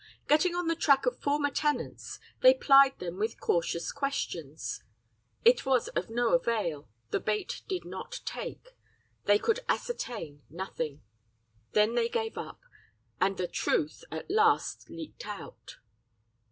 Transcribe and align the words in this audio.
"Getting 0.27 0.55
on 0.55 0.65
the 0.65 0.75
track 0.75 1.05
of 1.05 1.19
former 1.19 1.51
tenants, 1.51 2.17
they 2.39 2.55
plied 2.55 2.97
them 2.97 3.19
with 3.19 3.39
cautious 3.39 3.91
questions; 3.91 4.81
it 5.45 5.63
was 5.63 5.89
of 5.89 6.09
no 6.09 6.33
avail, 6.33 6.89
the 7.11 7.19
bait 7.19 7.61
did 7.67 7.85
not 7.85 8.21
take; 8.25 8.75
they 9.25 9.37
could 9.37 9.59
ascertain 9.69 10.41
nothing. 10.49 11.03
Then 11.73 11.93
they 11.93 12.09
gave 12.09 12.35
up 12.35 12.61
and 13.19 13.37
the 13.37 13.47
truth 13.47 14.03
at 14.11 14.31
last 14.31 14.89
leaked 14.89 15.27
out. 15.27 15.77